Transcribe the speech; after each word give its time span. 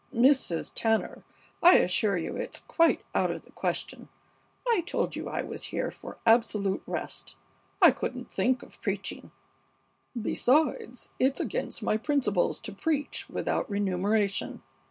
Mrs. 0.11 0.71
Tanner, 0.73 1.23
I 1.61 1.75
assure 1.75 2.17
you 2.17 2.35
it's 2.35 2.61
quite 2.61 3.01
out 3.13 3.29
of 3.29 3.43
the 3.43 3.51
question. 3.51 4.09
I 4.67 4.81
told 4.83 5.15
you 5.15 5.29
I 5.29 5.43
was 5.43 5.65
here 5.65 5.91
for 5.91 6.17
absolute 6.25 6.81
rest. 6.87 7.35
I 7.83 7.91
couldn't 7.91 8.31
think 8.31 8.63
of 8.63 8.81
preaching. 8.81 9.29
Besides, 10.19 11.09
it's 11.19 11.39
against 11.39 11.83
my 11.83 11.97
principles 11.97 12.59
to 12.61 12.71
preach 12.71 13.29
without 13.29 13.69
remuneration. 13.69 14.63